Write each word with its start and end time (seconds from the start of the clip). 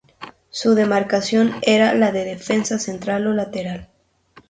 Su 0.49 0.73
demarcación 0.73 1.51
era 1.61 1.93
la 1.93 2.11
de 2.11 2.25
defensa 2.25 2.79
central 2.79 3.27
o 3.27 3.33
lateral. 3.33 3.87